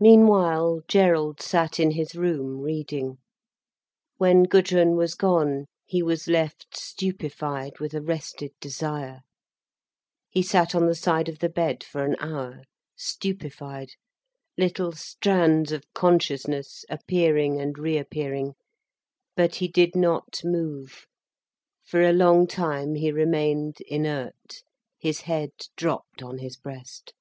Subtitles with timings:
[0.00, 3.18] Meanwhile Gerald sat in his room, reading.
[4.16, 9.20] When Gudrun was gone, he was left stupefied with arrested desire.
[10.28, 12.62] He sat on the side of the bed for an hour,
[12.96, 13.90] stupefied,
[14.58, 18.54] little strands of consciousness appearing and reappearing.
[19.36, 21.06] But he did not move,
[21.84, 24.64] for a long time he remained inert,
[24.98, 27.14] his head dropped on his breast.